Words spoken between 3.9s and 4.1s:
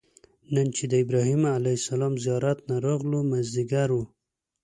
و.